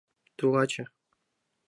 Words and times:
Тулаче... 0.37 0.83